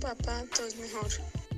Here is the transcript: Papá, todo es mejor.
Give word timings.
Papá, 0.00 0.44
todo 0.54 0.66
es 0.66 0.76
mejor. 0.76 1.49